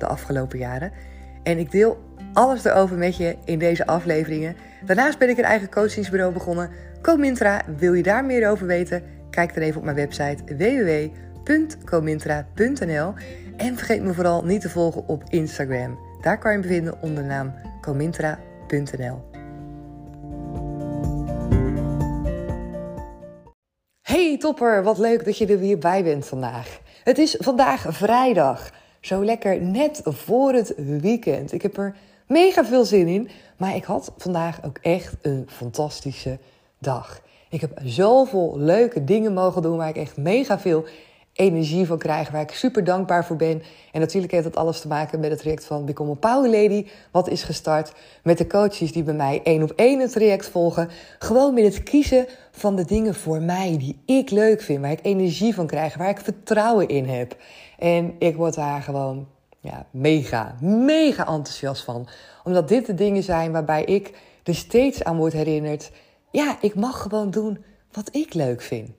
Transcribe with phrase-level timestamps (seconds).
[0.00, 0.92] de afgelopen jaren.
[1.42, 1.98] En ik deel
[2.32, 4.56] alles erover met je in deze afleveringen.
[4.84, 6.70] Daarnaast ben ik een eigen coachingsbureau begonnen.
[7.02, 9.02] Comintra, wil je daar meer over weten?
[9.30, 10.44] Kijk dan even op mijn website
[11.44, 13.14] www.comintra.nl.
[13.56, 15.98] En vergeet me vooral niet te volgen op Instagram.
[16.20, 19.26] Daar kan je me vinden onder de naam comintra.nl.
[24.02, 26.80] Hey topper, wat leuk dat je er weer bij bent vandaag.
[27.04, 28.70] Het is vandaag vrijdag.
[29.00, 31.52] Zo lekker net voor het weekend.
[31.52, 31.96] Ik heb er
[32.26, 33.28] mega veel zin in.
[33.56, 36.38] Maar ik had vandaag ook echt een fantastische
[36.78, 37.20] dag.
[37.50, 40.84] Ik heb zoveel leuke dingen mogen doen waar ik echt mega veel
[41.38, 43.62] energie van krijg, waar ik super dankbaar voor ben.
[43.92, 46.86] En natuurlijk heeft dat alles te maken met het traject van Become a Power Lady,
[47.10, 50.88] wat is gestart met de coaches die bij mij één op één het traject volgen.
[51.18, 54.98] Gewoon met het kiezen van de dingen voor mij die ik leuk vind, waar ik
[55.02, 57.36] energie van krijg, waar ik vertrouwen in heb.
[57.78, 59.28] En ik word daar gewoon
[59.60, 62.08] ja, mega, mega enthousiast van.
[62.44, 64.12] Omdat dit de dingen zijn waarbij ik
[64.44, 65.90] er steeds aan word herinnerd.
[66.30, 68.90] Ja, ik mag gewoon doen wat ik leuk vind.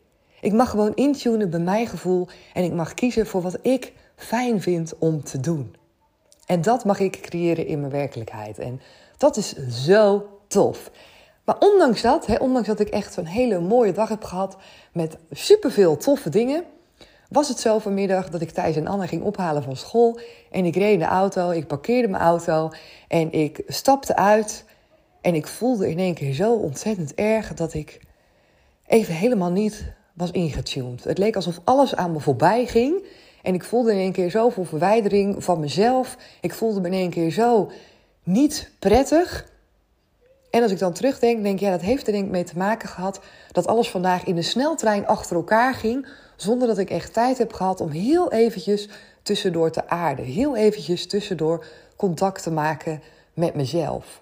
[0.42, 4.62] Ik mag gewoon intunen bij mijn gevoel en ik mag kiezen voor wat ik fijn
[4.62, 5.76] vind om te doen.
[6.46, 8.60] En dat mag ik creëren in mijn werkelijkheid.
[8.60, 8.82] En
[9.18, 10.92] dat is zo tof.
[11.46, 14.58] Maar ondanks dat, hè, ondanks dat ik echt een hele mooie dag heb gehad
[14.94, 16.64] met superveel toffe dingen,
[17.30, 20.20] was het zo vanmiddag dat ik Thijs en Anne ging ophalen van school.
[20.52, 22.72] En ik reed in de auto, ik parkeerde mijn auto
[23.08, 24.66] en ik stapte uit.
[25.22, 28.00] En ik voelde in één keer zo ontzettend erg dat ik
[28.88, 29.84] even helemaal niet
[30.20, 31.04] was ingetuned.
[31.04, 33.04] Het leek alsof alles aan me voorbij ging.
[33.42, 36.18] En ik voelde in één keer zoveel verwijdering van mezelf.
[36.42, 37.72] Ik voelde me in één keer zo
[38.24, 39.46] niet prettig.
[40.50, 42.58] En als ik dan terugdenk, denk ik, ja, dat heeft er denk ik mee te
[42.58, 43.20] maken gehad
[43.52, 47.54] dat alles vandaag in de sneltrein achter elkaar ging, zonder dat ik echt tijd heb
[47.54, 48.90] gehad om heel eventjes
[49.24, 51.66] tussendoor te aarden, heel eventjes tussendoor
[51.96, 53.02] contact te maken
[53.34, 54.22] met mezelf.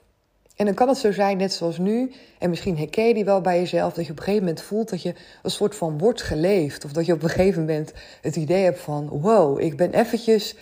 [0.58, 3.42] En dan kan het zo zijn, net zoals nu, en misschien herken je die wel
[3.42, 5.14] bij jezelf, dat je op een gegeven moment voelt dat je
[5.44, 6.86] een soort van wordt geleefd.
[6.86, 10.56] Of dat je op een gegeven moment het idee hebt van, wow, ik ben eventjes,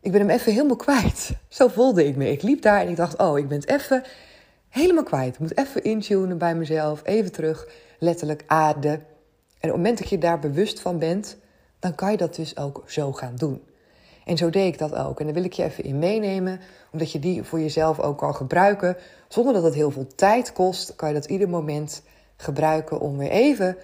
[0.00, 1.30] ik ben hem even helemaal kwijt.
[1.48, 2.30] Zo voelde ik me.
[2.30, 4.02] Ik liep daar en ik dacht, oh, ik ben het even
[4.68, 5.34] helemaal kwijt.
[5.34, 7.68] Ik moet even intunen bij mezelf, even terug,
[7.98, 8.92] letterlijk aarden.
[8.92, 11.36] En op het moment dat je daar bewust van bent,
[11.78, 13.62] dan kan je dat dus ook zo gaan doen.
[14.24, 15.18] En zo deed ik dat ook.
[15.20, 16.60] En daar wil ik je even in meenemen,
[16.92, 18.96] omdat je die voor jezelf ook kan gebruiken.
[19.28, 22.02] Zonder dat het heel veel tijd kost, kan je dat ieder moment
[22.36, 23.76] gebruiken om weer even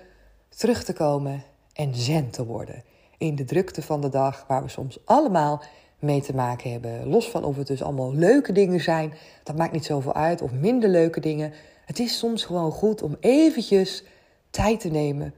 [0.49, 1.43] terug te komen
[1.73, 2.83] en zen te worden.
[3.19, 5.63] In de drukte van de dag, waar we soms allemaal
[5.99, 7.09] mee te maken hebben.
[7.09, 10.53] Los van of het dus allemaal leuke dingen zijn, dat maakt niet zoveel uit, of
[10.53, 11.53] minder leuke dingen.
[11.85, 14.05] Het is soms gewoon goed om eventjes
[14.51, 15.35] tijd te nemen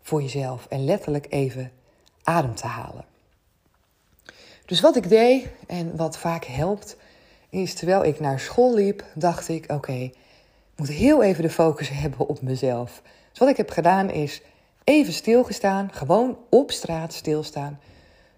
[0.00, 1.70] voor jezelf en letterlijk even
[2.22, 3.04] adem te halen.
[4.72, 6.96] Dus wat ik deed en wat vaak helpt,
[7.50, 10.14] is terwijl ik naar school liep, dacht ik: oké, ik
[10.76, 13.02] moet heel even de focus hebben op mezelf.
[13.30, 14.42] Dus wat ik heb gedaan is
[14.84, 17.80] even stilgestaan, gewoon op straat stilstaan,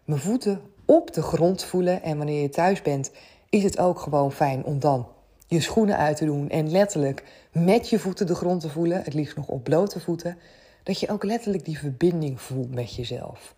[0.05, 2.03] mijn voeten op de grond voelen.
[2.03, 3.11] En wanneer je thuis bent,
[3.49, 5.09] is het ook gewoon fijn om dan
[5.47, 9.15] je schoenen uit te doen en letterlijk met je voeten de grond te voelen, het
[9.15, 10.39] liefst nog op blote voeten,
[10.83, 13.55] dat je ook letterlijk die verbinding voelt met jezelf.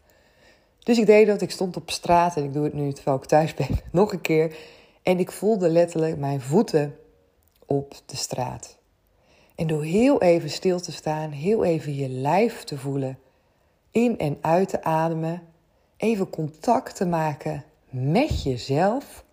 [0.87, 3.25] Dus ik deed dat, ik stond op straat en ik doe het nu terwijl ik
[3.25, 4.57] thuis ben, nog een keer.
[5.03, 6.97] En ik voelde letterlijk mijn voeten
[7.65, 8.77] op de straat.
[9.55, 13.19] En door heel even stil te staan, heel even je lijf te voelen,
[13.91, 15.43] in en uit te ademen,
[15.97, 19.25] even contact te maken met jezelf,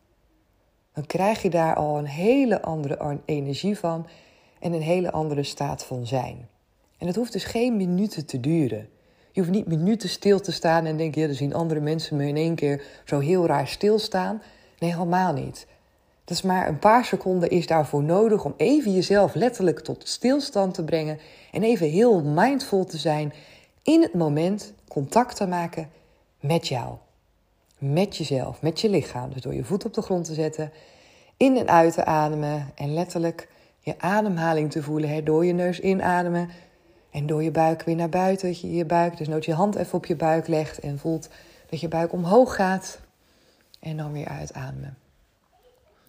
[0.94, 4.08] dan krijg je daar al een hele andere energie van
[4.60, 6.50] en een hele andere staat van zijn.
[6.98, 8.90] En het hoeft dus geen minuten te duren.
[9.34, 12.28] Je hoeft niet minuten stil te staan en denken, ja, dan zien andere mensen me
[12.28, 14.42] in één keer zo heel raar stilstaan.
[14.80, 15.68] Nee, helemaal niet.
[16.24, 20.74] Dat is maar een paar seconden is daarvoor nodig om even jezelf letterlijk tot stilstand
[20.74, 21.20] te brengen
[21.52, 23.34] en even heel mindful te zijn
[23.82, 25.90] in het moment, contact te maken
[26.40, 26.96] met jou.
[27.78, 29.34] Met jezelf, met je lichaam.
[29.34, 30.72] Dus door je voet op de grond te zetten,
[31.38, 33.48] in en uit te ademen en letterlijk
[33.80, 35.10] je ademhaling te voelen.
[35.10, 35.24] Hè?
[35.24, 36.50] Door je neus inademen
[37.14, 38.48] en door je buik weer naar buiten.
[38.48, 41.30] Dat je je buik, dus nooit je hand even op je buik legt en voelt
[41.70, 43.00] dat je buik omhoog gaat.
[43.80, 44.98] En dan weer uitademen.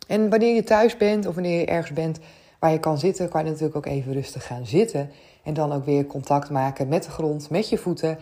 [0.07, 2.19] En wanneer je thuis bent of wanneer je ergens bent
[2.59, 5.11] waar je kan zitten, kan je natuurlijk ook even rustig gaan zitten.
[5.43, 8.19] En dan ook weer contact maken met de grond, met je voeten.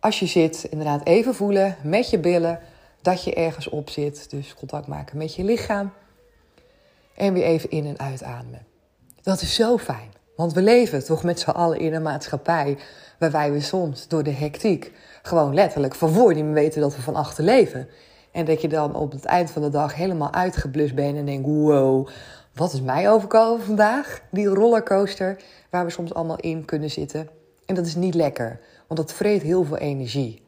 [0.00, 2.60] Als je zit, inderdaad even voelen met je billen
[3.02, 4.30] dat je ergens op zit.
[4.30, 5.92] Dus contact maken met je lichaam.
[7.14, 8.66] En weer even in- en uitademen.
[9.22, 10.17] Dat is zo fijn.
[10.38, 12.78] Want we leven toch met z'n allen in een maatschappij
[13.18, 14.92] waarbij we soms door de hectiek
[15.22, 17.88] gewoon letterlijk van voor weten dat we van achter leven.
[18.32, 21.48] En dat je dan op het eind van de dag helemaal uitgeblust bent en denkt:
[21.48, 22.08] wow,
[22.54, 24.20] wat is mij overkomen vandaag?
[24.30, 25.40] Die rollercoaster
[25.70, 27.28] waar we soms allemaal in kunnen zitten.
[27.66, 30.42] En dat is niet lekker, want dat vreet heel veel energie.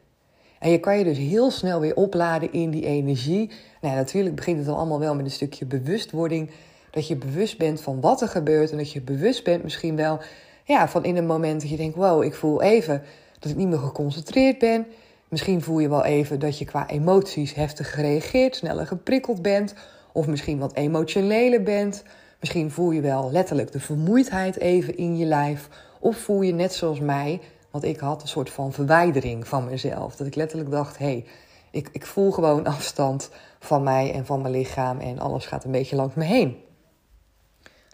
[0.59, 3.51] En je kan je dus heel snel weer opladen in die energie.
[3.81, 6.49] Nou, natuurlijk begint het al allemaal wel met een stukje bewustwording.
[6.91, 8.71] Dat je bewust bent van wat er gebeurt.
[8.71, 10.19] En dat je bewust bent misschien wel
[10.63, 13.03] ja, van in een moment dat je denkt: wow, ik voel even
[13.39, 14.85] dat ik niet meer geconcentreerd ben.
[15.27, 19.73] Misschien voel je wel even dat je qua emoties heftig gereageerd, sneller geprikkeld bent.
[20.13, 22.03] Of misschien wat emotioneler bent.
[22.39, 25.69] Misschien voel je wel letterlijk de vermoeidheid even in je lijf.
[25.99, 27.39] Of voel je net zoals mij,
[27.71, 30.15] want ik had een soort van verwijdering van mezelf.
[30.15, 31.25] Dat ik letterlijk dacht: hé, hey,
[31.71, 33.29] ik, ik voel gewoon afstand
[33.59, 34.99] van mij en van mijn lichaam.
[34.99, 36.57] En alles gaat een beetje langs me heen.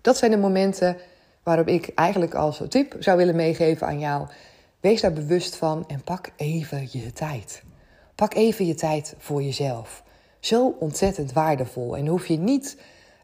[0.07, 0.97] Dat zijn de momenten
[1.43, 4.27] waarop ik eigenlijk als tip zou willen meegeven aan jou.
[4.79, 7.63] Wees daar bewust van en pak even je tijd.
[8.15, 10.03] Pak even je tijd voor jezelf.
[10.39, 11.97] Zo ontzettend waardevol.
[11.97, 12.77] En hoef je niet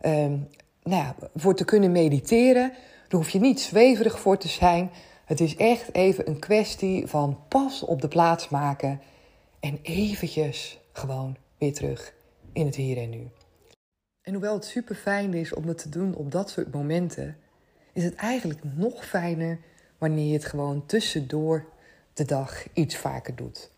[0.05, 0.47] um,
[0.83, 2.69] nou ja, voor te kunnen mediteren.
[3.07, 4.91] Daar hoef je niet zweverig voor te zijn.
[5.25, 9.01] Het is echt even een kwestie van pas op de plaats maken.
[9.59, 12.13] En eventjes gewoon weer terug
[12.53, 13.29] in het hier en nu.
[14.23, 17.37] En hoewel het super fijn is om het te doen op dat soort momenten,
[17.93, 19.59] is het eigenlijk nog fijner
[19.97, 21.65] wanneer je het gewoon tussendoor
[22.13, 23.71] de dag iets vaker doet.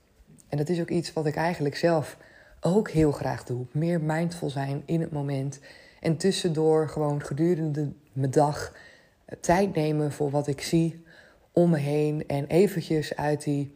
[0.50, 2.18] En dat is ook iets wat ik eigenlijk zelf
[2.62, 3.66] ook heel graag doe.
[3.72, 5.60] Meer mindful zijn in het moment.
[6.00, 8.74] En tussendoor gewoon gedurende mijn dag
[9.40, 11.04] tijd nemen voor wat ik zie
[11.52, 12.28] om me heen.
[12.28, 13.76] En eventjes uit die,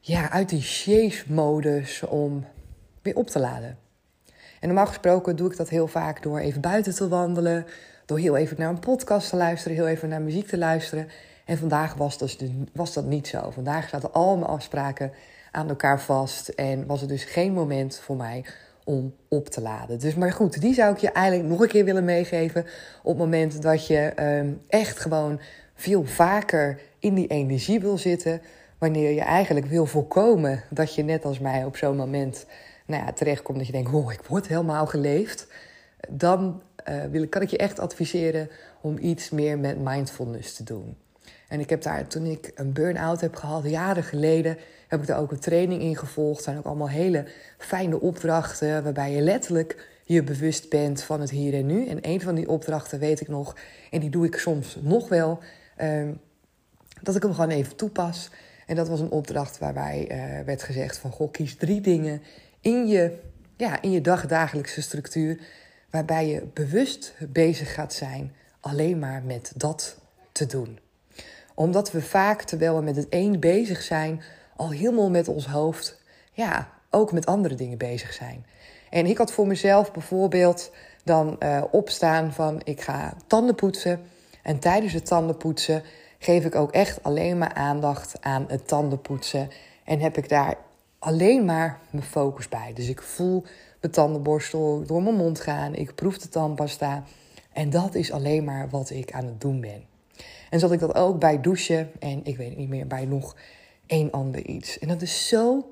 [0.00, 2.44] ja, uit die chase-modus om
[3.02, 3.78] weer op te laden.
[4.66, 7.66] En normaal gesproken doe ik dat heel vaak door even buiten te wandelen.
[8.06, 11.08] Door heel even naar een podcast te luisteren, heel even naar muziek te luisteren.
[11.44, 13.50] En vandaag was dat, dus, was dat niet zo.
[13.50, 15.12] Vandaag zaten al mijn afspraken
[15.52, 16.48] aan elkaar vast.
[16.48, 18.44] En was het dus geen moment voor mij
[18.84, 19.98] om op te laden.
[19.98, 22.66] Dus maar goed, die zou ik je eigenlijk nog een keer willen meegeven.
[23.02, 25.40] Op het moment dat je um, echt gewoon
[25.74, 28.40] veel vaker in die energie wil zitten.
[28.78, 32.46] Wanneer je eigenlijk wil voorkomen dat je net als mij op zo'n moment
[32.86, 35.46] nou ja, terechtkomt dat je denkt: oh, ik word helemaal geleefd.
[36.08, 38.48] Dan uh, wil, kan ik je echt adviseren
[38.80, 40.96] om iets meer met mindfulness te doen.
[41.48, 45.20] En ik heb daar, toen ik een burn-out heb gehad, jaren geleden, heb ik daar
[45.20, 46.36] ook een training in gevolgd.
[46.36, 47.26] Het zijn ook allemaal hele
[47.58, 51.86] fijne opdrachten, waarbij je letterlijk je bewust bent van het hier en nu.
[51.86, 53.56] En een van die opdrachten weet ik nog,
[53.90, 55.38] en die doe ik soms nog wel,
[55.82, 56.08] uh,
[57.02, 58.30] dat ik hem gewoon even toepas.
[58.66, 62.22] En dat was een opdracht waarbij uh, werd gezegd van, goh, kies drie dingen
[62.66, 63.18] in je,
[63.56, 65.38] ja, in je dagdagelijkse structuur,
[65.90, 69.98] waarbij je bewust bezig gaat zijn alleen maar met dat
[70.32, 70.78] te doen
[71.56, 74.22] omdat we vaak, terwijl we met het een bezig zijn,
[74.56, 76.00] al helemaal met ons hoofd,
[76.32, 78.46] ja, ook met andere dingen bezig zijn.
[78.90, 80.70] En ik had voor mezelf bijvoorbeeld
[81.04, 84.00] dan uh, opstaan van ik ga tanden poetsen.
[84.42, 85.82] En tijdens het tandenpoetsen
[86.18, 89.50] geef ik ook echt alleen maar aandacht aan het tandenpoetsen.
[89.84, 90.56] En heb ik daar
[91.06, 92.72] alleen maar mijn focus bij.
[92.74, 93.44] Dus ik voel
[93.80, 95.74] mijn tandenborstel door mijn mond gaan.
[95.74, 97.04] Ik proef de tandpasta.
[97.52, 99.84] En dat is alleen maar wat ik aan het doen ben.
[100.50, 103.36] En zat ik dat ook bij douchen en ik weet niet meer, bij nog
[103.86, 104.78] één ander iets.
[104.78, 105.70] En dat is zo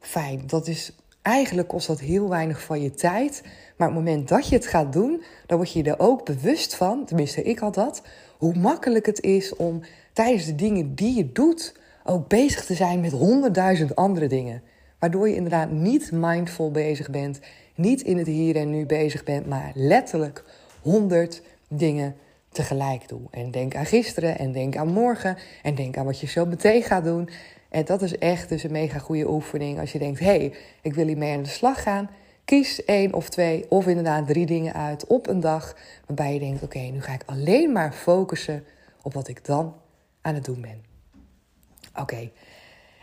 [0.00, 0.42] fijn.
[0.46, 3.42] Dat is, eigenlijk kost dat heel weinig van je tijd.
[3.76, 6.74] Maar op het moment dat je het gaat doen, dan word je er ook bewust
[6.74, 8.02] van, tenminste ik had dat,
[8.38, 9.80] hoe makkelijk het is om
[10.12, 11.74] tijdens de dingen die je doet
[12.04, 14.62] ook bezig te zijn met honderdduizend andere dingen.
[14.98, 17.40] Waardoor je inderdaad niet mindful bezig bent,
[17.74, 20.44] niet in het hier en nu bezig bent, maar letterlijk
[20.82, 22.16] honderd dingen
[22.48, 23.20] tegelijk doe.
[23.30, 26.82] En denk aan gisteren en denk aan morgen en denk aan wat je zo meteen
[26.82, 27.28] gaat doen.
[27.68, 29.80] En dat is echt dus een mega goede oefening.
[29.80, 32.10] Als je denkt, hé, hey, ik wil hiermee aan de slag gaan.
[32.44, 35.76] Kies één of twee of inderdaad drie dingen uit op een dag.
[36.06, 38.64] Waarbij je denkt, oké, nu ga ik alleen maar focussen
[39.02, 39.74] op wat ik dan
[40.20, 40.84] aan het doen ben.
[41.94, 42.30] Oké,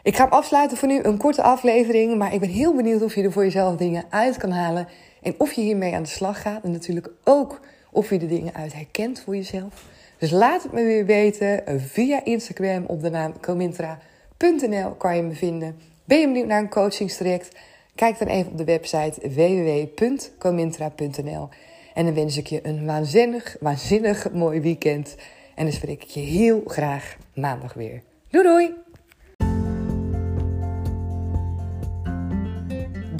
[0.04, 1.00] ik ga hem afsluiten voor nu.
[1.04, 2.18] Een korte aflevering.
[2.18, 4.88] Maar ik ben heel benieuwd of je er voor jezelf dingen uit kan halen.
[5.22, 6.64] En of je hiermee aan de slag gaat.
[6.64, 7.60] En natuurlijk ook
[7.92, 9.86] of je de dingen uit herkent voor jezelf.
[10.18, 15.34] Dus laat het me weer weten via Instagram op de naam comintra.nl kan je me
[15.34, 15.78] vinden.
[16.06, 17.56] Ben je benieuwd naar een coachingstraject?
[17.96, 21.50] Kijk dan even op de website www.comintra.nl.
[21.94, 25.16] En dan wens ik je een waanzinnig, waanzinnig mooi weekend.
[25.56, 28.02] En dan spreek ik je heel graag maandag weer.
[28.30, 28.83] Doei doei!